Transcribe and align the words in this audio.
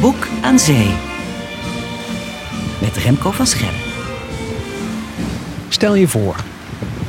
Boek 0.00 0.28
aan 0.42 0.58
Zee. 0.58 0.88
Met 2.80 2.96
Remco 2.96 3.30
van 3.30 3.46
Schellen. 3.46 3.80
Stel 5.68 5.94
je 5.94 6.08
voor, 6.08 6.36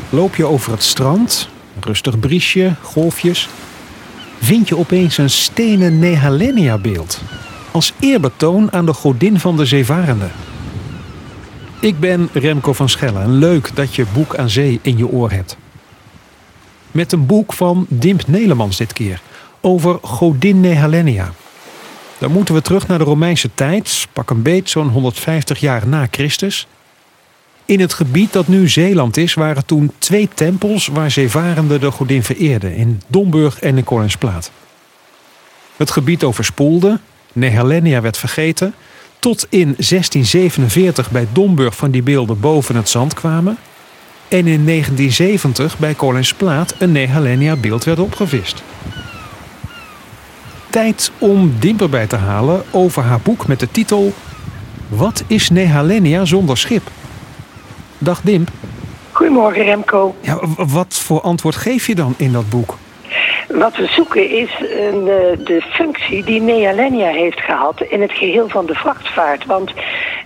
loop 0.10 0.36
je 0.36 0.46
over 0.46 0.72
het 0.72 0.84
strand, 0.84 1.50
rustig 1.80 2.20
briesje, 2.20 2.76
golfjes, 2.82 3.50
vind 4.40 4.68
je 4.68 4.78
opeens 4.78 5.18
een 5.18 5.30
stenen 5.30 6.00
Nehalenia-beeld. 6.00 7.22
Als 7.72 7.94
eerbetoon 8.00 8.72
aan 8.72 8.86
de 8.86 8.94
godin 8.94 9.40
van 9.40 9.58
de 9.58 9.66
zeevarenden. 9.66 10.32
Ik 11.80 12.00
ben 12.00 12.30
Remco 12.34 12.74
van 12.74 12.90
Schellen 12.90 13.22
en 13.22 13.38
leuk 13.38 13.76
dat 13.76 13.96
je 13.96 14.06
Boek 14.14 14.36
aan 14.36 14.50
Zee 14.50 14.80
in 14.82 14.98
je 14.98 15.08
oor 15.08 15.32
hebt. 15.32 15.58
Met 16.92 17.12
een 17.12 17.26
boek 17.26 17.54
van 17.54 17.86
Dimp 17.90 18.28
Nelemans 18.28 18.78
dit 18.78 18.94
keer, 18.94 19.22
over 19.68 19.98
godin 20.02 20.60
Nehalenia. 20.60 21.32
Dan 22.18 22.32
moeten 22.32 22.54
we 22.54 22.62
terug 22.62 22.88
naar 22.88 22.98
de 22.98 23.04
Romeinse 23.04 23.50
tijd, 23.54 24.08
pak 24.14 24.30
een 24.30 24.42
beet 24.42 24.70
zo'n 24.70 24.90
150 24.90 25.60
jaar 25.60 25.88
na 25.88 26.08
Christus. 26.12 26.68
In 27.66 27.80
het 27.80 27.94
gebied 27.94 28.34
dat 28.34 28.48
nu 28.48 28.70
Zeeland 28.70 29.18
is, 29.18 29.34
waren 29.34 29.66
toen 29.66 29.92
twee 29.98 30.30
tempels 30.34 30.88
waar 30.88 31.12
zeevarenden 31.12 31.80
de 31.80 31.92
godin 31.92 32.24
vereerden, 32.24 32.76
in 32.76 33.02
Domburg 33.08 33.60
en 33.60 33.78
in 33.78 33.84
Koningsplaat. 33.84 34.52
Het 35.78 35.92
gebied 35.92 36.24
overspoelde, 36.24 37.00
Nehelenia 37.34 38.02
werd 38.02 38.18
vergeten, 38.18 38.74
tot 39.20 39.46
in 39.50 39.74
1647 39.76 41.12
bij 41.12 41.28
Domburg 41.32 41.76
van 41.76 41.92
die 41.92 42.04
beelden 42.04 42.40
boven 42.40 42.76
het 42.76 42.90
zand 42.90 43.14
kwamen 43.14 43.58
en 44.28 44.48
in 44.48 44.66
1970 44.66 45.78
bij 45.78 45.94
Koningsplaat 45.94 46.76
een 46.80 46.92
Nehelenia 46.92 47.56
beeld 47.56 47.84
werd 47.84 48.00
opgevist. 48.00 48.64
Tijd 50.78 51.12
om 51.20 51.54
Dimper 51.60 51.90
bij 51.90 52.08
te 52.08 52.16
halen 52.16 52.64
over 52.72 53.04
haar 53.04 53.20
boek 53.20 53.48
met 53.48 53.60
de 53.60 53.72
titel 53.72 54.14
Wat 54.90 55.24
is 55.28 55.50
Nehalenia 55.50 56.26
zonder 56.26 56.58
schip? 56.58 56.82
Dag 57.98 58.22
Dimp. 58.22 58.50
Goedemorgen 59.12 59.64
Remco. 59.64 60.16
Ja, 60.22 60.40
wat 60.68 60.94
voor 60.94 61.22
antwoord 61.22 61.56
geef 61.56 61.88
je 61.88 61.96
dan 61.96 62.14
in 62.18 62.32
dat 62.32 62.50
boek? 62.50 62.78
Wat 63.48 63.76
we 63.76 63.88
zoeken 63.88 64.30
is 64.30 64.50
een, 64.60 65.02
uh, 65.02 65.46
de 65.46 65.62
functie 65.70 66.24
die 66.24 66.42
Nealenia 66.42 67.10
heeft 67.10 67.40
gehad 67.40 67.82
in 67.82 68.02
het 68.02 68.12
geheel 68.12 68.50
van 68.50 68.66
de 68.66 68.76
vrachtvaart. 68.76 69.46
Want 69.46 69.72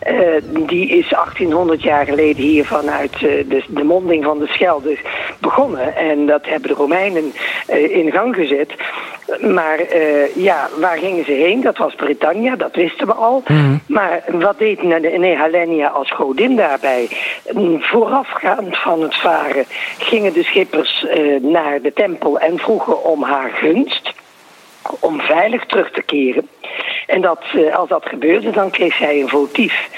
uh, 0.08 0.20
die 0.68 0.88
is 0.88 1.10
1800 1.10 1.84
jaar 1.84 2.06
geleden 2.06 2.44
hier 2.44 2.66
vanuit 2.66 3.14
uh, 3.14 3.22
de, 3.22 3.64
de, 3.68 3.84
monding 3.84 4.24
van 4.24 4.40
de 4.40 4.48
Schelde 4.48 4.98
begonnen. 5.40 5.96
En 5.96 6.26
dat 6.26 6.46
hebben 6.46 6.70
de 6.70 6.76
Romeinen 6.76 7.34
in 7.68 8.12
gang 8.12 8.36
gezet. 8.36 8.74
Maar 9.40 9.80
ja, 10.36 10.70
waar 10.80 10.98
gingen 10.98 11.26
ze 11.26 11.32
heen? 11.32 11.62
Dat 11.62 11.78
was 11.78 11.96
Britannia, 11.96 12.56
dat 12.56 12.76
wisten 12.76 13.08
we 13.08 13.14
al. 13.14 13.44
Mm. 13.48 13.82
Maar 13.88 14.24
wat 14.32 14.60
deed 14.60 14.84
Nehalenia 15.18 15.88
als 15.88 16.12
godin 16.12 16.56
daarbij? 16.56 17.10
Voorafgaand 17.80 18.78
van 18.78 19.02
het 19.02 19.16
varen 19.16 19.66
gingen 20.00 20.34
de 20.34 20.44
schippers 20.44 21.06
naar 21.42 21.82
de 21.82 21.94
tempel 21.94 22.40
en 22.40 22.58
vroegen 22.58 23.04
om 23.04 23.24
haar 23.24 23.52
gunst 23.54 24.14
om 25.00 25.22
veilig 25.22 25.66
terug 25.66 25.92
te 25.92 26.02
keren. 26.02 26.48
En 27.08 27.22
dat, 27.22 27.40
als 27.74 27.90
dat 27.90 28.06
gebeurde, 28.06 28.50
dan 28.50 28.70
kreeg 28.70 28.96
zij 28.96 29.22
een 29.22 29.30
votief. 29.30 29.90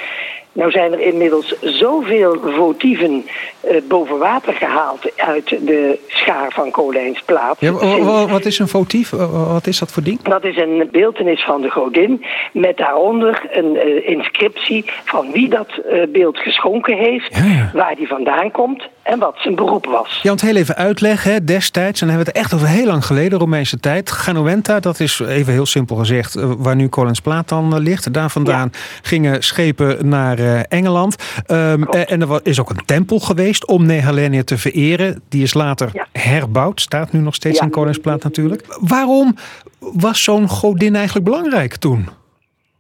Nou 0.54 0.72
zijn 0.72 0.94
er 0.94 1.00
inmiddels 1.00 1.56
zoveel 1.62 2.38
votieven 2.42 3.26
uh, 3.72 3.82
boven 3.88 4.18
water 4.18 4.54
gehaald 4.54 5.12
uit 5.16 5.50
de 5.50 6.00
schaar 6.08 6.52
van 6.52 6.72
Kolijnsplaat. 6.72 7.58
Ja, 7.60 7.72
wat 8.28 8.46
is 8.46 8.60
een 8.60 8.68
votief? 8.68 9.10
Wat 9.10 9.68
is 9.68 9.80
dat 9.80 9.92
voor 9.92 10.04
ding? 10.04 10.22
Dat 10.22 10.44
is 10.44 10.58
een 10.58 10.90
beeldenis 10.92 11.44
van 11.44 11.62
de 11.62 11.70
godin 11.70 12.26
met 12.52 12.78
daaronder 12.78 13.48
een 13.52 13.76
uh, 13.76 14.10
inscriptie 14.10 14.86
van 15.06 15.32
wie 15.32 15.50
dat 15.50 15.68
uh, 15.92 16.04
beeld 16.12 16.38
geschonken 16.38 16.98
heeft, 16.98 17.36
ja, 17.36 17.44
ja. 17.44 17.72
waar 17.74 17.96
die 17.96 18.08
vandaan 18.08 18.52
komt 18.52 18.88
en 19.02 19.20
wat 19.20 19.36
zijn 19.38 19.56
beroep 19.56 19.86
was. 19.86 20.20
Ja, 20.22 20.30
want 20.30 20.42
heel 20.42 20.56
even 20.56 20.76
uitleggen, 20.76 21.32
hè, 21.32 21.44
destijds, 21.44 22.02
en 22.02 22.08
dan 22.08 22.16
hebben 22.16 22.34
we 22.34 22.40
het 22.40 22.46
echt 22.50 22.62
over 22.62 22.76
heel 22.76 22.86
lang 22.86 23.06
geleden, 23.06 23.40
Romeinse 23.40 23.80
tijd. 23.80 24.12
Ganuenta, 24.12 24.80
dat 24.80 25.00
is 25.00 25.20
even 25.20 25.54
heel 25.54 25.66
simpel 25.66 25.96
gezegd 25.96 26.34
waar 26.58 26.76
nu 26.76 26.88
Kolijnsplaat 26.88 27.50
dan 27.50 27.80
ligt. 27.80 28.14
Daar 28.14 28.30
vandaan 28.30 28.72
gingen 29.02 29.44
schepen 29.44 30.10
naar 30.10 30.40
Engeland. 30.70 31.44
Um, 31.48 31.84
en 31.84 32.22
er 32.22 32.40
is 32.44 32.60
ook 32.60 32.70
een 32.70 32.86
tempel 32.86 33.20
geweest 33.20 33.68
om 33.68 33.86
Nehalenia 33.86 34.44
te 34.44 34.58
vereren. 34.58 35.22
Die 35.30 35.44
is 35.44 35.54
later 35.54 35.90
ja. 35.94 36.08
herbouwd. 36.12 36.82
Staat 36.82 37.12
nu 37.12 37.20
nog 37.20 37.36
steeds 37.36 37.60
ja. 37.60 37.66
in 37.66 37.72
Koningsplaat 37.72 38.24
natuurlijk. 38.24 38.78
Waarom 38.80 39.36
was 39.80 40.24
zo'n 40.24 40.48
godin 40.48 40.96
eigenlijk 40.96 41.26
belangrijk 41.26 41.76
toen? 41.76 42.08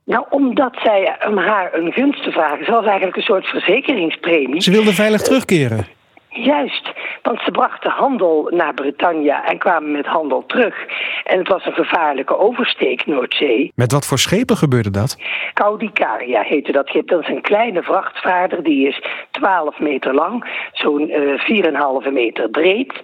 Nou, 0.05 0.25
omdat 0.29 0.75
zij 0.83 1.17
om 1.27 1.37
haar 1.37 1.73
een 1.73 1.91
gunst 1.91 2.23
te 2.23 2.31
vragen. 2.31 2.65
Ze 2.65 2.71
was 2.71 2.85
eigenlijk 2.85 3.15
een 3.15 3.23
soort 3.23 3.45
verzekeringspremie. 3.45 4.61
Ze 4.61 4.71
wilde 4.71 4.93
veilig 4.93 5.21
terugkeren. 5.21 5.85
Juist, 6.33 6.91
want 7.21 7.41
ze 7.41 7.51
brachten 7.51 7.91
handel 7.91 8.47
naar 8.49 8.73
Britannia 8.73 9.45
en 9.45 9.57
kwamen 9.57 9.91
met 9.91 10.05
handel 10.05 10.45
terug. 10.45 10.75
En 11.23 11.37
het 11.37 11.47
was 11.47 11.65
een 11.65 11.73
gevaarlijke 11.73 12.37
oversteek, 12.37 13.05
Noordzee. 13.05 13.71
Met 13.75 13.91
wat 13.91 14.05
voor 14.05 14.19
schepen 14.19 14.57
gebeurde 14.57 14.89
dat? 14.89 15.17
Caudicaria 15.53 16.41
heette 16.41 16.71
dat 16.71 16.87
schip. 16.87 17.07
Dat 17.07 17.21
is 17.21 17.27
een 17.27 17.41
kleine 17.41 17.83
vrachtvaarder, 17.83 18.63
die 18.63 18.87
is 18.87 19.01
12 19.31 19.79
meter 19.79 20.13
lang, 20.13 20.45
zo'n 20.71 21.09
uh, 21.09 22.03
4,5 22.05 22.11
meter 22.11 22.49
breed. 22.49 23.01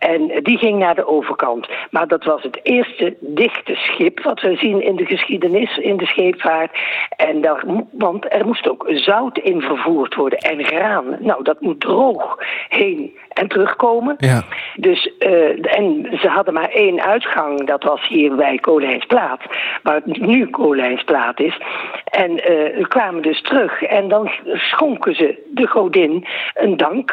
En 0.00 0.42
die 0.42 0.58
ging 0.58 0.78
naar 0.78 0.94
de 0.94 1.06
overkant. 1.06 1.68
Maar 1.90 2.08
dat 2.08 2.24
was 2.24 2.42
het 2.42 2.60
eerste 2.62 3.16
dichte 3.20 3.74
schip 3.74 4.22
wat 4.22 4.40
we 4.40 4.56
zien 4.56 4.82
in 4.82 4.96
de 4.96 5.04
geschiedenis, 5.06 5.76
in 5.76 5.96
de 5.96 6.06
scheepvaart. 6.06 6.78
En 7.16 7.40
daar, 7.40 7.64
want 7.90 8.32
er 8.32 8.46
moest 8.46 8.68
ook 8.68 8.86
zout 8.88 9.38
in 9.38 9.60
vervoerd 9.60 10.14
worden 10.14 10.38
en 10.38 10.64
graan. 10.64 11.16
Nou, 11.18 11.42
dat 11.42 11.60
moet 11.60 11.80
droog 11.80 12.36
heen 12.68 13.16
en 13.28 13.48
terugkomen. 13.48 14.14
Ja. 14.18 14.42
Dus, 14.76 15.10
uh, 15.18 15.76
en 15.78 16.08
ze 16.20 16.28
hadden 16.28 16.54
maar 16.54 16.68
één 16.68 17.02
uitgang, 17.02 17.66
dat 17.66 17.82
was 17.82 18.08
hier 18.08 18.34
bij 18.34 18.58
Kolijnsplaat, 18.58 19.40
waar 19.82 19.94
het 19.94 20.20
nu 20.20 20.46
Kolijnsplaat 20.46 21.40
is. 21.40 21.60
En 22.04 22.30
uh, 22.30 22.84
kwamen 22.88 23.22
dus 23.22 23.42
terug 23.42 23.82
en 23.82 24.08
dan 24.08 24.30
schonken 24.54 25.14
ze 25.14 25.38
de 25.50 25.66
godin 25.66 26.26
een 26.54 26.76
dankbeeld. 26.76 27.10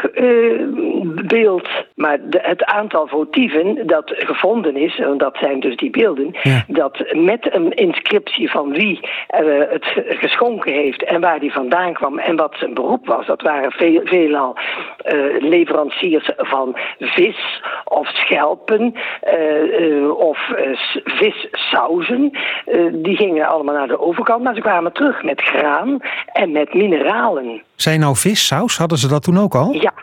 Maar 1.95 2.17
de, 2.29 2.39
het 2.41 2.63
aantal 2.63 3.07
votieven 3.07 3.87
dat 3.87 4.13
gevonden 4.15 4.75
is, 4.75 4.99
en 4.99 5.17
dat 5.17 5.37
zijn 5.37 5.59
dus 5.59 5.75
die 5.75 5.89
beelden, 5.89 6.35
ja. 6.41 6.63
dat 6.67 7.05
met 7.11 7.53
een 7.55 7.71
inscriptie 7.71 8.51
van 8.51 8.71
wie 8.71 8.99
het 9.69 9.85
geschonken 10.07 10.73
heeft 10.73 11.03
en 11.03 11.21
waar 11.21 11.39
die 11.39 11.51
vandaan 11.51 11.93
kwam 11.93 12.19
en 12.19 12.35
wat 12.35 12.55
zijn 12.59 12.73
beroep 12.73 13.07
was, 13.07 13.25
dat 13.25 13.41
waren 13.41 13.71
veel, 13.71 14.01
veelal 14.03 14.57
leveranciers 15.39 16.29
van 16.37 16.77
vis 16.99 17.56
of 17.83 18.07
schelpen 18.07 18.95
uh, 19.23 19.79
uh, 19.79 20.17
of 20.17 20.37
uh, 20.49 20.77
vissauzen. 21.03 22.31
die 22.91 23.15
gingen 23.15 23.47
allemaal 23.47 23.75
naar 23.75 23.87
de 23.87 23.99
overkant, 23.99 24.43
maar 24.43 24.55
ze 24.55 24.61
kwamen 24.61 24.93
terug 24.93 25.23
met 25.23 25.41
graan 25.41 25.99
en 26.33 26.51
met 26.51 26.73
mineralen. 26.73 27.61
Zijn 27.75 27.99
nou 27.99 28.15
vissaus? 28.15 28.77
Hadden 28.77 28.97
ze 28.97 29.07
dat 29.07 29.23
toen 29.23 29.37
ook 29.37 29.55
al? 29.55 29.71
Ja, 29.71 29.93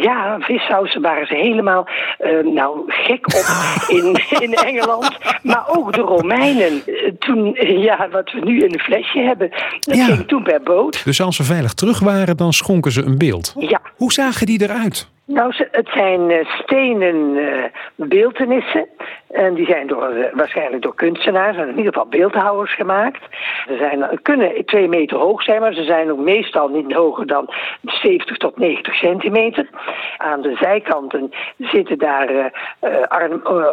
ja, 0.00 0.38
vissausen 0.40 1.00
waren 1.00 1.26
ze 1.26 1.34
helemaal 1.34 1.88
uh, 2.20 2.54
nou, 2.54 2.82
gek 2.86 3.26
op 3.26 3.44
in, 3.88 4.20
in 4.40 4.54
Engeland. 4.54 5.18
Maar 5.42 5.64
ook 5.68 5.92
de 5.92 6.00
Romeinen. 6.00 6.82
Toen, 7.18 7.56
ja, 7.60 8.08
wat 8.10 8.32
we 8.32 8.40
nu 8.40 8.58
in 8.58 8.72
een 8.72 8.80
flesje 8.80 9.18
hebben, 9.18 9.50
dat 9.80 9.96
ja. 9.96 10.04
ging 10.04 10.28
toen 10.28 10.42
per 10.42 10.62
boot. 10.62 11.04
Dus 11.04 11.20
als 11.20 11.36
ze 11.36 11.44
veilig 11.44 11.74
terug 11.74 11.98
waren, 11.98 12.36
dan 12.36 12.52
schonken 12.52 12.92
ze 12.92 13.02
een 13.02 13.18
beeld. 13.18 13.54
Ja. 13.58 13.80
Hoe 13.96 14.12
zagen 14.12 14.46
die 14.46 14.62
eruit? 14.62 15.10
Nou, 15.32 15.52
het 15.70 15.88
zijn 15.94 16.30
uh, 16.30 16.44
stenen 16.44 17.16
uh, 17.16 17.64
beeldenissen. 17.94 18.88
En 19.30 19.54
die 19.54 19.66
zijn 19.66 19.86
door, 19.86 20.12
uh, 20.16 20.26
waarschijnlijk 20.32 20.82
door 20.82 20.94
kunstenaars 20.94 21.56
en 21.56 21.68
in 21.68 21.76
ieder 21.76 21.92
geval 21.92 22.08
beeldhouwers 22.08 22.74
gemaakt. 22.74 23.22
Ze 23.66 23.76
zijn, 23.76 24.20
kunnen 24.22 24.64
twee 24.64 24.88
meter 24.88 25.18
hoog 25.18 25.42
zijn, 25.42 25.60
maar 25.60 25.74
ze 25.74 25.84
zijn 25.84 26.10
ook 26.10 26.18
meestal 26.18 26.68
niet 26.68 26.92
hoger 26.92 27.26
dan 27.26 27.52
70 27.82 28.36
tot 28.36 28.58
90 28.58 28.94
centimeter. 28.94 29.68
Aan 30.16 30.42
de 30.42 30.56
zijkanten 30.56 31.32
zitten 31.58 31.98
daar 31.98 32.52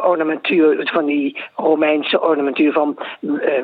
ornamentuur 0.04 0.90
van 0.94 1.06
die 1.06 1.42
Romeinse 1.56 2.22
ornamentuur 2.22 2.72
van 2.72 2.98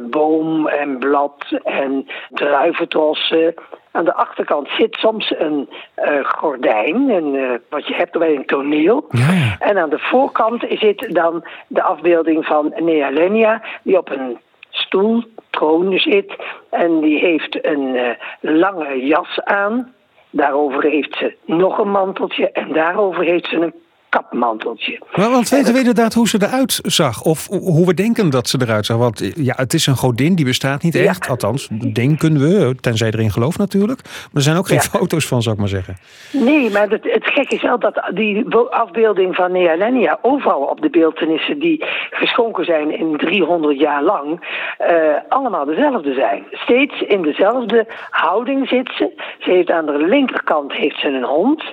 boom 0.10 0.68
en 0.68 0.98
blad 0.98 1.60
en 1.64 2.08
druiventrossen. 2.30 3.54
Aan 3.96 4.06
de 4.06 4.14
achterkant 4.14 4.70
zit 4.70 4.96
soms 4.96 5.34
een 5.38 5.70
uh, 5.98 6.26
gordijn, 6.26 7.10
een, 7.10 7.34
uh, 7.34 7.52
wat 7.70 7.88
je 7.88 7.94
hebt 7.94 8.18
bij 8.18 8.36
een 8.36 8.46
toneel. 8.46 9.06
Ja, 9.10 9.32
ja. 9.32 9.56
En 9.60 9.78
aan 9.78 9.90
de 9.90 10.00
voorkant 10.00 10.66
zit 10.70 11.14
dan 11.14 11.46
de 11.68 11.82
afbeelding 11.82 12.46
van 12.46 12.74
Nealenia, 12.76 13.62
die 13.84 13.98
op 13.98 14.10
een 14.10 14.38
stoel, 14.70 15.24
troon 15.50 16.00
zit. 16.00 16.36
En 16.70 17.00
die 17.00 17.20
heeft 17.20 17.66
een 17.66 17.96
uh, 17.96 18.10
lange 18.40 19.06
jas 19.06 19.44
aan. 19.44 19.94
Daarover 20.30 20.84
heeft 20.84 21.16
ze 21.16 21.36
nog 21.46 21.78
een 21.78 21.92
manteltje 21.92 22.52
en 22.52 22.74
daarover 22.74 23.24
heeft 23.24 23.48
ze 23.48 23.56
een 23.56 23.74
kapmanteltje. 24.16 25.00
Maar 25.16 25.30
want 25.30 25.50
weten 25.50 25.74
we 25.74 25.80
inderdaad 25.80 26.14
hoe 26.14 26.28
ze 26.28 26.38
eruit 26.42 26.80
zag? 26.84 27.22
Of 27.22 27.48
hoe 27.48 27.86
we 27.86 27.94
denken 27.94 28.30
dat 28.30 28.48
ze 28.48 28.58
eruit 28.62 28.86
zag? 28.86 28.98
Want 28.98 29.32
ja, 29.36 29.54
het 29.58 29.74
is 29.74 29.88
een 29.88 29.96
godin, 29.96 30.36
die 30.36 30.46
bestaat 30.46 30.84
niet 30.84 30.96
echt. 30.96 31.30
Althans, 31.30 31.68
denken 31.94 32.40
we, 32.40 32.76
tenzij 32.82 33.08
erin 33.08 33.32
gelooft 33.32 33.58
natuurlijk. 33.58 34.02
Maar 34.04 34.34
er 34.34 34.42
zijn 34.42 34.58
ook 34.58 34.68
geen 34.68 34.80
foto's 34.80 35.28
van, 35.28 35.42
zou 35.42 35.56
ik 35.56 35.62
maar 35.62 35.70
zeggen. 35.70 35.98
Nee, 36.32 36.70
maar 36.70 36.90
het, 36.90 37.04
het 37.04 37.26
gekke 37.26 37.56
is 37.56 37.62
wel 37.62 37.80
dat 37.80 38.12
die 38.14 38.46
afbeelding 38.70 39.36
van 39.36 39.52
Nealenia 39.52 40.20
overal 40.22 40.62
op 40.62 40.82
de 40.82 40.90
beeldenissen 40.90 41.60
die 41.60 41.86
geschonken 42.10 42.66
zijn 42.66 42.98
in 42.98 43.18
300 43.18 43.80
jaar 43.80 44.04
lang, 44.04 44.40
uh, 44.82 44.98
allemaal 45.30 45.66
dezelfde 45.66 46.14
zijn. 46.14 46.44
Steeds 46.52 47.02
in 47.02 47.22
dezelfde 47.22 47.88
houding 48.10 48.68
zit 48.68 48.92
ze. 48.98 49.12
Ze 49.40 49.52
heeft 49.52 49.72
aan 49.72 49.86
de 49.86 50.06
linkerkant 50.08 50.74
heeft 50.74 51.00
ze 51.00 51.08
een 51.08 51.24
hond. 51.24 51.64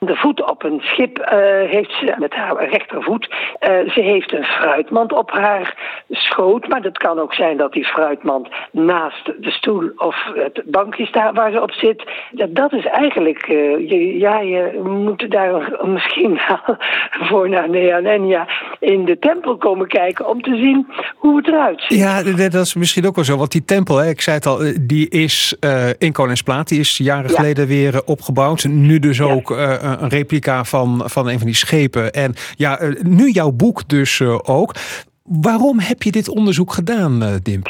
De 0.00 0.16
voet 0.16 0.50
op 0.50 0.62
een 0.62 0.80
schip 0.80 1.18
uh, 1.18 1.26
heeft 1.70 1.92
ze 1.92 2.14
met 2.18 2.34
haar 2.34 2.68
rechtervoet. 2.68 3.28
Uh, 3.28 3.90
ze 3.90 4.00
heeft 4.00 4.32
een 4.32 4.44
fruitmand 4.44 5.12
op 5.12 5.30
haar 5.30 5.76
schoot. 6.10 6.68
Maar 6.68 6.82
het 6.82 6.98
kan 6.98 7.18
ook 7.18 7.34
zijn 7.34 7.56
dat 7.56 7.72
die 7.72 7.84
fruitmand 7.84 8.48
naast 8.70 9.24
de 9.24 9.50
stoel 9.50 9.90
of 9.96 10.30
het 10.34 10.62
bankje 10.64 11.06
staat 11.06 11.34
waar 11.34 11.50
ze 11.50 11.62
op 11.62 11.72
zit. 11.72 12.04
Dat, 12.30 12.54
dat 12.54 12.72
is 12.72 12.84
eigenlijk. 12.84 13.46
Je, 13.46 14.18
ja, 14.18 14.40
je 14.40 14.80
moet 14.82 15.30
daar 15.30 15.78
misschien 15.82 16.40
wel 16.48 16.76
voor 17.10 17.48
naar 17.48 17.70
Neanenia 17.70 18.46
in 18.80 19.04
de 19.04 19.18
tempel 19.18 19.56
komen 19.56 19.88
kijken 19.88 20.28
om 20.28 20.42
te 20.42 20.56
zien 20.56 20.86
hoe 21.16 21.36
het 21.36 21.46
eruit 21.46 21.84
ziet. 21.88 21.98
Ja, 21.98 22.22
dat 22.22 22.54
is 22.66 22.74
misschien 22.74 23.06
ook 23.06 23.14
wel 23.14 23.24
zo. 23.24 23.36
Want 23.36 23.52
die 23.52 23.64
tempel, 23.64 23.96
hè, 23.96 24.08
ik 24.08 24.20
zei 24.20 24.36
het 24.36 24.46
al, 24.46 24.62
die 24.80 25.08
is 25.08 25.56
in 25.98 26.12
Koningsplaat. 26.12 26.68
Die 26.68 26.80
is 26.80 26.96
jaren 26.96 27.30
ja. 27.30 27.36
geleden 27.36 27.66
weer 27.66 28.02
opgebouwd. 28.04 28.64
Nu 28.64 28.98
dus 28.98 29.20
ook. 29.20 29.50
Een 29.50 30.08
replica 30.08 30.64
van, 30.64 31.02
van 31.04 31.28
een 31.28 31.38
van 31.38 31.46
die 31.46 31.56
schepen. 31.56 32.12
En 32.12 32.34
ja, 32.56 32.80
nu 33.02 33.30
jouw 33.30 33.50
boek 33.50 33.88
dus 33.88 34.22
ook. 34.42 34.74
Waarom 35.22 35.78
heb 35.78 36.02
je 36.02 36.10
dit 36.10 36.28
onderzoek 36.28 36.72
gedaan, 36.72 37.38
Dim? 37.42 37.62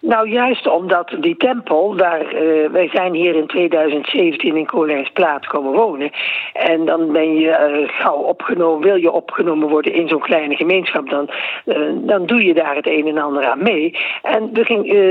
Nou, 0.00 0.28
juist 0.28 0.66
omdat 0.66 1.16
die 1.20 1.36
tempel, 1.36 1.96
waar, 1.96 2.34
uh, 2.34 2.68
wij 2.70 2.88
zijn 2.92 3.14
hier 3.14 3.34
in 3.34 3.46
2017 3.46 4.56
in 4.56 4.66
Kolijnsplaat 4.66 5.46
komen 5.46 5.72
wonen. 5.72 6.10
En 6.52 6.84
dan 6.84 7.12
ben 7.12 7.34
je 7.34 7.48
uh, 7.48 7.88
gauw 7.88 8.16
opgenomen, 8.16 8.86
wil 8.88 8.96
je 8.96 9.10
opgenomen 9.10 9.68
worden 9.68 9.92
in 9.92 10.08
zo'n 10.08 10.20
kleine 10.20 10.56
gemeenschap, 10.56 11.08
dan, 11.08 11.30
uh, 11.64 11.76
dan 11.94 12.26
doe 12.26 12.44
je 12.44 12.54
daar 12.54 12.74
het 12.74 12.86
een 12.86 13.06
en 13.06 13.18
ander 13.18 13.46
aan 13.46 13.62
mee. 13.62 13.96
En 14.22 14.50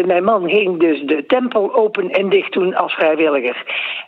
mijn 0.06 0.24
man 0.24 0.50
ging 0.50 0.80
dus 0.80 1.02
de 1.02 1.26
tempel 1.26 1.76
open 1.76 2.10
en 2.10 2.30
dicht 2.30 2.54
doen 2.54 2.76
als 2.76 2.94
vrijwilliger. 2.94 3.64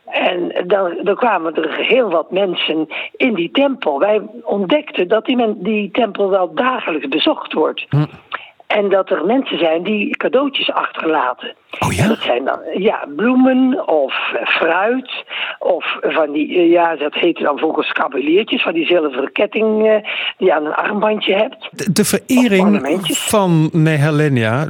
En 0.05 0.51
dan, 0.67 0.97
dan 1.03 1.15
kwamen 1.15 1.55
er 1.55 1.77
heel 1.77 2.09
wat 2.09 2.31
mensen 2.31 2.87
in 3.15 3.33
die 3.33 3.51
tempel. 3.51 3.99
Wij 3.99 4.21
ontdekten 4.43 5.07
dat 5.07 5.25
die, 5.25 5.35
men, 5.35 5.55
die 5.63 5.91
tempel 5.91 6.29
wel 6.29 6.53
dagelijks 6.53 7.07
bezocht 7.07 7.53
wordt. 7.53 7.85
Hm. 7.89 8.03
En 8.77 8.89
dat 8.89 9.09
er 9.09 9.25
mensen 9.25 9.57
zijn 9.57 9.83
die 9.83 10.17
cadeautjes 10.17 10.71
achterlaten. 10.71 11.55
Oh 11.79 11.93
ja? 11.93 12.07
Dat 12.07 12.19
zijn 12.19 12.45
dan 12.45 12.59
ja, 12.73 13.07
bloemen 13.15 13.87
of 13.87 14.13
fruit. 14.43 15.23
Of 15.59 15.97
van 16.01 16.31
die, 16.31 16.69
ja, 16.69 16.95
dat 16.95 17.13
heet 17.13 17.37
dan 17.37 17.59
volgens 17.59 17.91
kabeliertjes, 17.91 18.61
van 18.61 18.73
die 18.73 18.85
zilveren 18.85 19.31
ketting 19.31 19.85
uh, 19.85 19.93
die 20.37 20.47
je 20.47 20.53
aan 20.53 20.65
een 20.65 20.73
armbandje 20.73 21.35
hebt. 21.35 21.69
De, 21.71 21.91
de 21.91 22.05
verering 22.05 22.99
van 23.17 23.69
Nehelenia, 23.71 24.65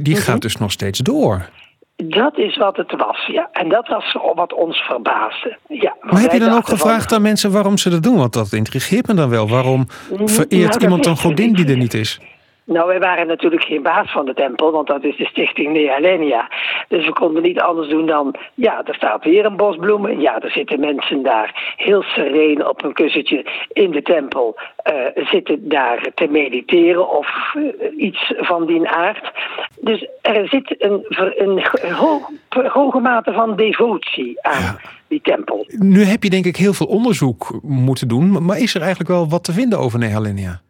die 0.00 0.16
gaat 0.16 0.42
dus 0.42 0.56
nog 0.56 0.72
steeds 0.72 0.98
door. 0.98 1.48
Dat 1.96 2.38
is 2.38 2.56
wat 2.56 2.76
het 2.76 2.94
was, 2.96 3.26
ja. 3.26 3.48
En 3.52 3.68
dat 3.68 3.88
was 3.88 4.16
wat 4.34 4.52
ons 4.52 4.78
verbaasde. 4.78 5.58
Ja, 5.68 5.96
maar 6.00 6.20
heb 6.20 6.32
je 6.32 6.38
dan 6.38 6.52
ook 6.52 6.68
gevraagd 6.68 7.08
van... 7.08 7.16
aan 7.16 7.22
mensen 7.22 7.52
waarom 7.52 7.78
ze 7.78 7.90
dat 7.90 8.02
doen? 8.02 8.16
Want 8.16 8.32
dat 8.32 8.52
intrigeert 8.52 9.06
me 9.06 9.14
dan 9.14 9.30
wel. 9.30 9.48
Waarom 9.48 9.86
vereert 10.24 10.70
nou, 10.70 10.82
iemand 10.82 11.06
een 11.06 11.16
godin 11.16 11.52
die 11.52 11.66
er 11.66 11.76
niet 11.76 11.94
is? 11.94 12.20
Nou, 12.66 12.86
wij 12.86 12.98
waren 12.98 13.26
natuurlijk 13.26 13.62
geen 13.62 13.82
baas 13.82 14.12
van 14.12 14.24
de 14.24 14.34
tempel, 14.34 14.72
want 14.72 14.86
dat 14.86 15.04
is 15.04 15.16
de 15.16 15.24
stichting 15.24 15.72
Nealenia. 15.72 16.50
Dus 16.88 17.06
we 17.06 17.12
konden 17.12 17.42
niet 17.42 17.60
anders 17.60 17.88
doen 17.88 18.06
dan, 18.06 18.34
ja, 18.54 18.84
er 18.84 18.94
staat 18.94 19.24
weer 19.24 19.44
een 19.44 19.56
bos 19.56 19.76
bloemen. 19.76 20.20
Ja, 20.20 20.40
er 20.40 20.50
zitten 20.50 20.80
mensen 20.80 21.22
daar 21.22 21.74
heel 21.76 22.02
sereen 22.02 22.68
op 22.68 22.84
een 22.84 22.92
kussentje 22.92 23.44
in 23.72 23.90
de 23.90 24.02
tempel, 24.02 24.56
uh, 24.92 25.24
zitten 25.26 25.68
daar 25.68 26.06
te 26.14 26.26
mediteren 26.26 27.08
of 27.08 27.54
uh, 27.54 27.64
iets 27.96 28.32
van 28.36 28.66
die 28.66 28.88
aard. 28.88 29.32
Dus 29.80 30.08
er 30.22 30.48
zit 30.48 30.74
een, 30.78 31.04
een 31.36 31.92
ho 31.92 32.20
hoge 32.68 32.98
mate 32.98 33.32
van 33.32 33.56
devotie 33.56 34.42
aan. 34.42 34.78
Die 35.08 35.20
tempel. 35.22 35.66
Nu 35.68 36.02
heb 36.02 36.22
je 36.22 36.30
denk 36.30 36.44
ik 36.44 36.56
heel 36.56 36.72
veel 36.72 36.86
onderzoek 36.86 37.58
moeten 37.62 38.08
doen, 38.08 38.44
maar 38.44 38.58
is 38.58 38.74
er 38.74 38.80
eigenlijk 38.80 39.10
wel 39.10 39.28
wat 39.28 39.44
te 39.44 39.52
vinden 39.52 39.78
over 39.78 39.98
Nehalenia? 39.98 40.60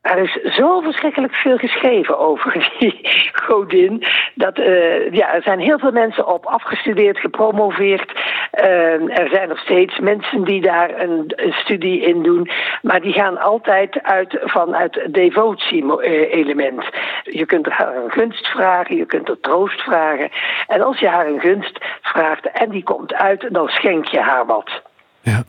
Er 0.00 0.18
is 0.18 0.54
zo 0.54 0.80
verschrikkelijk 0.80 1.34
veel 1.34 1.56
geschreven 1.56 2.18
over 2.18 2.70
die 2.78 3.30
godin. 3.32 4.04
Dat, 4.34 4.58
uh, 4.58 5.12
ja, 5.12 5.34
er 5.34 5.42
zijn 5.42 5.58
heel 5.58 5.78
veel 5.78 5.92
mensen 5.92 6.26
op 6.26 6.46
afgestudeerd, 6.46 7.18
gepromoveerd. 7.18 8.12
Uh, 8.52 9.18
er 9.18 9.28
zijn 9.30 9.48
nog 9.48 9.58
steeds 9.58 9.98
mensen 9.98 10.44
die 10.44 10.60
daar 10.60 11.00
een, 11.00 11.32
studie 11.50 12.00
in 12.00 12.22
doen. 12.22 12.50
Maar 12.82 13.00
die 13.00 13.12
gaan 13.12 13.38
altijd 13.38 14.02
uit 14.02 14.38
vanuit 14.40 15.06
devotie-element. 15.10 16.84
Je 17.22 17.46
kunt 17.46 17.66
haar 17.66 17.96
een 17.96 18.10
gunst 18.10 18.46
vragen, 18.46 18.96
je 18.96 19.06
kunt 19.06 19.28
er 19.28 19.40
troost 19.40 19.80
vragen. 19.80 20.30
En 20.66 20.82
als 20.82 20.98
je 20.98 21.08
haar 21.08 21.26
een 21.26 21.40
gunst 21.40 21.78
vraagt 22.02 22.50
en 22.50 22.70
die 22.70 22.82
komt 22.82 23.14
uit, 23.14 23.46
dan 23.50 23.68
schenk 23.68 24.04
je 24.04 24.20
haar 24.20 24.46
wat. 24.46 24.82
Ja. 25.20 25.42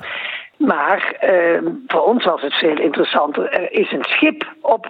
Maar 0.59 1.17
uh, 1.23 1.71
voor 1.87 2.01
ons 2.01 2.25
was 2.25 2.41
het 2.41 2.53
veel 2.53 2.79
interessanter. 2.79 3.49
Er 3.51 3.71
is 3.71 3.91
een 3.91 4.03
schip 4.03 4.53
op, 4.61 4.89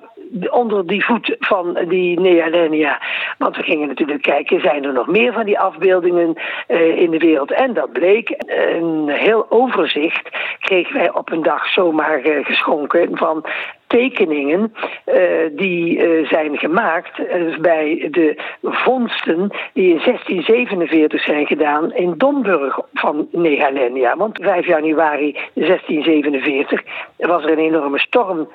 onder 0.50 0.88
die 0.88 1.06
voet 1.06 1.36
van 1.40 1.78
die 1.88 2.20
Nealenia. 2.20 3.02
Want 3.38 3.56
we 3.56 3.64
gingen 3.64 3.88
natuurlijk 3.88 4.22
kijken, 4.22 4.62
zijn 4.62 4.84
er 4.84 4.94
nog 4.94 5.08
meer 5.08 5.34
van 5.34 5.46
die 5.46 5.60
afbeeldingen 5.60 6.34
uh, 6.68 7.02
in 7.02 7.12
de 7.12 7.18
wereld? 7.18 7.52
En 7.52 7.74
dat 7.74 7.92
bleek. 7.92 8.34
Een 8.46 9.10
heel 9.10 9.46
overzicht 9.50 10.30
kregen 10.60 10.94
wij 10.94 11.14
op 11.14 11.32
een 11.32 11.44
dag 11.44 11.68
zomaar 11.68 12.26
uh, 12.26 12.46
geschonken 12.46 13.18
van 13.18 13.46
tekeningen 13.90 14.74
uh, 15.06 15.16
die 15.52 15.98
uh, 15.98 16.28
zijn 16.28 16.58
gemaakt 16.58 17.20
uh, 17.20 17.58
bij 17.58 18.08
de 18.12 18.38
vondsten 18.62 19.50
die 19.74 19.90
in 19.90 20.02
1647 20.04 21.24
zijn 21.24 21.46
gedaan 21.46 21.94
in 21.94 22.14
Domburg 22.18 22.80
van 22.94 23.28
Negalenia. 23.32 24.18
Want 24.18 24.40
5 24.42 24.66
januari 24.66 25.38
1647 25.54 26.84
was 27.18 27.44
er 27.44 27.52
een 27.52 27.58
enorme 27.58 28.00
storm 28.00 28.50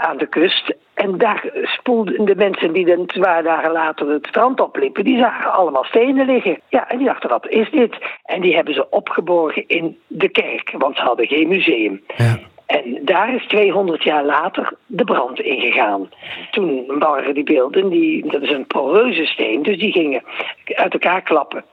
aan 0.00 0.16
de 0.16 0.26
kust. 0.26 0.74
En 0.94 1.18
daar 1.18 1.50
spoelden 1.62 2.24
de 2.24 2.34
mensen 2.34 2.72
die 2.72 2.86
dan 2.86 3.06
twee 3.06 3.42
dagen 3.42 3.72
later 3.72 4.08
het 4.08 4.26
strand 4.26 4.60
opliepen, 4.60 5.04
die 5.04 5.18
zagen 5.18 5.52
allemaal 5.52 5.84
stenen 5.84 6.26
liggen. 6.26 6.60
Ja, 6.68 6.88
en 6.88 6.98
die 6.98 7.06
dachten, 7.06 7.28
wat 7.28 7.48
is 7.48 7.70
dit? 7.70 7.96
En 8.24 8.40
die 8.40 8.54
hebben 8.54 8.74
ze 8.74 8.90
opgeborgen 8.90 9.64
in 9.66 9.98
de 10.06 10.28
kerk, 10.28 10.74
want 10.78 10.96
ze 10.96 11.02
hadden 11.02 11.26
geen 11.26 11.48
museum. 11.48 12.02
Ja. 12.16 12.38
En 12.66 12.98
daar 13.02 13.34
is 13.34 13.46
200 13.46 14.02
jaar 14.02 14.24
later 14.24 14.72
de 14.86 15.04
brand 15.04 15.40
ingegaan. 15.40 16.10
Toen 16.50 16.98
waren 16.98 17.34
die 17.34 17.44
beelden, 17.44 17.88
die, 17.88 18.30
dat 18.30 18.42
is 18.42 18.50
een 18.50 18.66
poreuze 18.66 19.26
steen, 19.26 19.62
dus 19.62 19.78
die 19.78 19.92
gingen 19.92 20.22
uit 20.64 20.92
elkaar 20.92 21.22
klappen. 21.22 21.64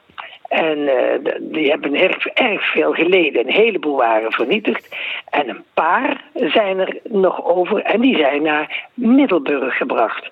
En 0.52 0.78
uh, 0.78 1.34
die 1.40 1.70
hebben 1.70 1.96
erg, 1.96 2.26
erg 2.26 2.72
veel 2.72 2.94
geleden. 2.94 3.48
Een 3.48 3.54
heleboel 3.54 3.98
waren 3.98 4.32
vernietigd. 4.32 4.96
En 5.30 5.50
een 5.50 5.64
paar 5.74 6.24
zijn 6.34 6.80
er 6.80 6.98
nog 7.04 7.46
over. 7.46 7.82
En 7.82 8.02
die 8.02 8.18
zijn 8.18 8.42
naar 8.42 8.90
Middelburg 8.94 9.78
gebracht. 9.78 10.30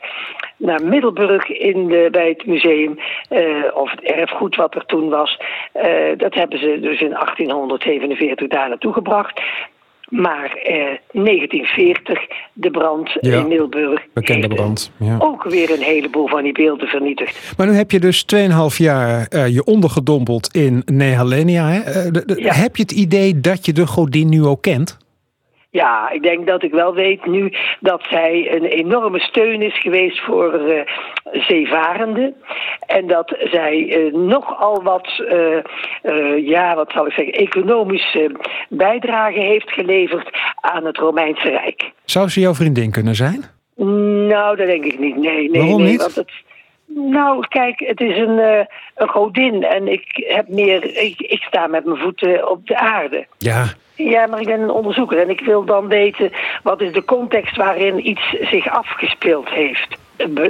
Naar 0.57 0.83
Middelburg 0.83 1.49
in 1.49 1.87
de, 1.87 2.07
bij 2.11 2.29
het 2.29 2.45
museum, 2.45 2.99
uh, 3.29 3.65
of 3.73 3.91
het 3.91 4.01
erfgoed 4.01 4.55
wat 4.55 4.75
er 4.75 4.85
toen 4.85 5.09
was. 5.09 5.39
Uh, 5.75 6.17
dat 6.17 6.33
hebben 6.33 6.59
ze 6.59 6.79
dus 6.81 7.01
in 7.01 7.09
1847 7.09 8.47
daar 8.47 8.69
naartoe 8.69 8.93
gebracht. 8.93 9.41
Maar 10.09 10.51
eh, 10.63 10.75
1940, 11.11 12.19
de 12.53 12.71
brand 12.71 13.17
Ja, 13.21 13.39
in 13.39 13.47
Middelburg. 13.47 14.01
Bekende 14.13 14.47
brand. 14.47 14.91
Ja. 14.97 15.15
Ook 15.19 15.43
weer 15.43 15.71
een 15.71 15.81
heleboel 15.83 16.27
van 16.27 16.43
die 16.43 16.51
beelden 16.53 16.87
vernietigd. 16.87 17.53
Maar 17.57 17.67
nu 17.67 17.73
heb 17.73 17.91
je 17.91 17.99
dus 17.99 18.25
2,5 18.35 18.77
jaar 18.77 19.27
eh, 19.27 19.47
je 19.47 19.63
ondergedompeld 19.63 20.53
in 20.55 20.81
Nehalenia. 20.85 21.67
Hè? 21.69 21.79
Eh, 21.79 22.11
de- 22.11 22.25
de- 22.25 22.41
Ja. 22.41 22.53
Heb 22.53 22.75
je 22.75 22.81
het 22.81 22.91
idee 22.91 23.39
dat 23.39 23.65
je 23.65 23.73
de 23.73 23.87
godin 23.87 24.29
nu 24.29 24.45
ook 24.45 24.61
kent? 24.61 24.97
Ja, 25.71 26.09
ik 26.09 26.23
denk 26.23 26.47
dat 26.47 26.63
ik 26.63 26.71
wel 26.71 26.93
weet 26.93 27.25
nu 27.25 27.53
dat 27.79 28.03
zij 28.09 28.55
een 28.55 28.65
enorme 28.65 29.19
steun 29.19 29.61
is 29.61 29.79
geweest 29.79 30.19
voor 30.19 30.53
eh, 30.53 30.81
zeevarenden. 31.31 32.35
En 32.85 33.07
dat 33.07 33.35
zij 33.39 33.89
eh, 33.89 34.13
nogal 34.13 34.83
wat, 34.83 35.23
eh, 35.27 36.47
ja, 36.47 36.75
wat 36.75 36.91
zal 36.91 37.05
ik 37.05 37.11
zeggen, 37.11 37.33
economische 37.33 38.31
bijdrage 38.69 39.39
heeft 39.39 39.71
geleverd 39.71 40.29
aan 40.55 40.85
het 40.85 40.97
Romeinse 40.97 41.49
Rijk. 41.49 41.91
Zou 42.05 42.29
ze 42.29 42.39
jouw 42.39 42.53
vriendin 42.53 42.91
kunnen 42.91 43.15
zijn? 43.15 43.43
Nou, 44.27 44.55
dat 44.55 44.67
denk 44.67 44.85
ik 44.85 44.99
niet. 44.99 45.15
Nee, 45.15 45.49
nee, 45.49 45.61
Waarom 45.61 45.81
nee. 45.81 45.91
niet? 45.91 46.01
Want 46.01 46.15
het, 46.15 46.31
Nou, 46.95 47.47
kijk, 47.47 47.79
het 47.79 48.01
is 48.01 48.17
een, 48.17 48.37
uh, 48.37 48.59
een 48.95 49.07
godin 49.07 49.63
en 49.63 49.87
ik 49.87 50.25
heb 50.27 50.47
meer. 50.47 50.83
Ik, 50.83 51.19
ik 51.19 51.41
sta 51.41 51.67
met 51.67 51.85
mijn 51.85 51.97
voeten 51.97 52.49
op 52.49 52.67
de 52.67 52.77
aarde. 52.77 53.27
Ja. 53.37 53.65
Ja, 53.95 54.27
maar 54.27 54.39
ik 54.39 54.45
ben 54.45 54.61
een 54.61 54.69
onderzoeker 54.69 55.19
en 55.19 55.29
ik 55.29 55.41
wil 55.41 55.65
dan 55.65 55.87
weten 55.87 56.31
wat 56.63 56.81
is 56.81 56.91
de 56.91 57.05
context 57.05 57.55
waarin 57.55 58.07
iets 58.07 58.35
zich 58.41 58.69
afgespeeld 58.69 59.49
heeft. 59.49 59.97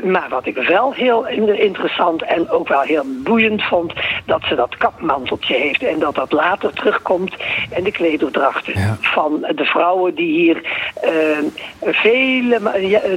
Maar 0.03 0.29
wat 0.29 0.46
ik 0.46 0.55
wel 0.55 0.93
heel 0.93 1.27
interessant 1.27 2.22
en 2.22 2.50
ook 2.50 2.67
wel 2.67 2.81
heel 2.81 3.03
boeiend 3.24 3.63
vond, 3.63 3.93
dat 4.29 4.43
ze 4.43 4.55
dat 4.55 4.77
kapmanteltje 4.77 5.55
heeft 5.55 5.83
en 5.83 6.00
dat 6.00 6.15
dat 6.15 6.31
later 6.31 6.74
terugkomt 6.74 7.36
in 7.75 7.83
de 7.83 7.91
klederdrachten 7.91 8.98
van 9.01 9.45
de 9.55 9.65
vrouwen 9.65 10.15
die 10.15 10.31
hier 10.31 10.62
uh, 11.03 11.91
vele, 11.93 12.59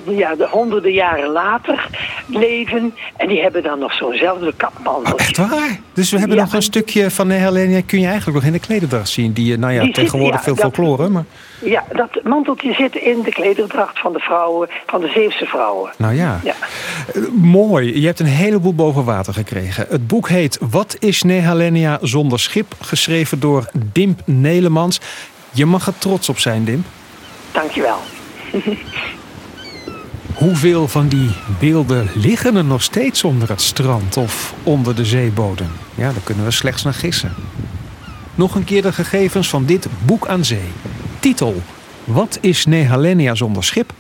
ja, 0.07 0.35
de 0.35 0.49
honderden 0.51 0.93
jaren 0.93 1.31
later 1.31 1.89
leven 2.27 2.95
en 3.17 3.29
die 3.29 3.43
hebben 3.43 3.63
dan 3.63 3.79
nog 3.79 3.93
zo'nzelfde 3.93 4.53
kapmanteltje. 4.57 5.15
Oh, 5.15 5.21
echt 5.21 5.37
waar? 5.37 5.81
Dus 5.93 6.11
we 6.11 6.19
hebben 6.19 6.37
nog 6.37 6.53
een 6.53 6.63
stukje 6.63 7.11
van 7.11 7.29
de 7.29 7.35
Helene, 7.35 7.83
kun 7.83 8.01
je 8.01 8.07
eigenlijk 8.07 8.37
nog 8.37 8.47
in 8.47 8.53
de 8.53 8.67
klederdracht 8.67 9.09
zien, 9.09 9.33
die, 9.33 9.59
nou 9.59 9.73
ja, 9.73 9.93
tegenwoordig 9.93 10.43
veel 10.43 10.57
folklore, 10.57 11.09
maar... 11.09 11.25
Ja, 11.65 11.85
dat 11.93 12.25
manteltje 12.25 12.73
zit 12.73 12.97
in 12.97 13.23
de 13.23 13.31
klederdracht 13.31 13.99
van 13.99 14.13
de 14.13 14.19
vrouwen, 14.19 14.69
van 14.87 15.01
de 15.01 15.09
Zeeuwse 15.09 15.47
vrouwen. 15.47 15.91
Nou 15.97 16.15
ja. 16.15 16.41
ja. 16.45 16.55
Uh, 17.15 17.29
mooi. 17.33 18.01
Je 18.01 18.07
hebt 18.07 18.21
een 18.21 18.27
heleboel 18.27 18.75
boven 18.75 19.05
water 19.05 19.35
gekregen. 19.35 19.87
Het 19.89 20.07
boek 20.07 20.29
heet 20.29 20.59
Wat 20.71 20.97
is 21.03 21.23
Nehalenia 21.23 21.99
zonder 22.03 22.41
schip? 22.41 22.75
Geschreven 22.81 23.41
door 23.41 23.71
Dimp 23.93 24.21
Nelemans. 24.25 25.01
Je 25.51 25.67
mag 25.67 25.87
er 25.87 25.99
trots 25.99 26.29
op 26.29 26.39
zijn, 26.39 26.65
Dimp. 26.65 26.87
Dankjewel. 27.53 27.99
Hoeveel 30.35 30.89
van 30.89 31.09
die 31.09 31.31
beelden 31.59 32.11
liggen 32.15 32.57
er 32.57 32.65
nog 32.65 32.83
steeds 32.83 33.25
onder 33.25 33.49
het 33.49 33.61
strand 33.61 34.17
of 34.17 34.55
onder 34.63 34.95
de 34.95 35.05
zeebodem? 35.05 35.71
Ja, 35.95 36.13
daar 36.13 36.23
kunnen 36.25 36.45
we 36.45 36.51
slechts 36.51 36.83
naar 36.83 36.95
gissen. 36.95 37.35
Nog 38.35 38.55
een 38.55 38.65
keer 38.65 38.83
de 38.83 38.93
gegevens 38.93 39.49
van 39.49 39.65
dit 39.65 39.87
boek 40.05 40.27
aan 40.27 40.45
zee. 40.45 40.69
Titel: 41.21 41.63
Wat 42.05 42.39
is 42.41 42.67
Nehalenia 42.67 43.35
zonder 43.35 43.65
schip? 43.65 43.93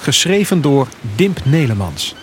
Geschreven 0.00 0.60
door 0.60 0.88
Dimp 1.16 1.40
Nelemans. 1.44 2.14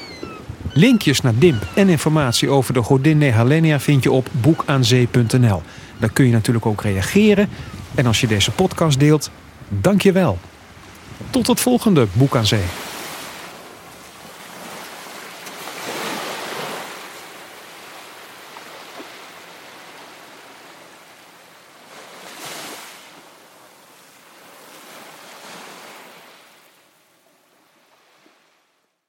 Linkjes 0.73 1.21
naar 1.21 1.33
Dimp 1.35 1.67
en 1.75 1.89
informatie 1.89 2.49
over 2.49 2.73
de 2.73 2.81
godin 2.81 3.17
Nehalenia 3.17 3.79
vind 3.79 4.03
je 4.03 4.11
op 4.11 4.27
boekaanzee.nl. 4.31 5.61
Daar 5.99 6.11
kun 6.13 6.25
je 6.25 6.31
natuurlijk 6.31 6.65
ook 6.65 6.81
reageren. 6.81 7.49
En 7.95 8.05
als 8.05 8.21
je 8.21 8.27
deze 8.27 8.51
podcast 8.51 8.99
deelt, 8.99 9.31
dank 9.67 10.01
je 10.01 10.11
wel. 10.11 10.39
Tot 11.29 11.47
het 11.47 11.59
volgende 11.59 12.07
Boek 12.13 12.35
aan 12.35 12.45
Zee. 12.45 12.90